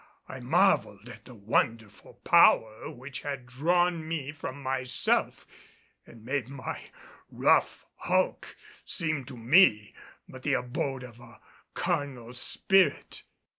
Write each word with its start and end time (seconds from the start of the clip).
I 0.27 0.39
marveled 0.39 1.07
at 1.09 1.25
the 1.25 1.35
wonderful 1.35 2.15
power 2.23 2.89
which 2.89 3.21
had 3.21 3.45
drawn 3.45 4.07
me 4.07 4.31
from 4.31 4.59
myself 4.59 5.45
and 6.07 6.25
made 6.25 6.49
my 6.49 6.81
rough 7.29 7.85
hulk 7.97 8.55
seem 8.83 9.25
to 9.25 9.37
me 9.37 9.93
but 10.27 10.41
the 10.41 10.53
abode 10.53 11.03
of 11.03 11.19
a 11.19 11.39
carnal 11.75 12.33
spirit. 12.33 13.21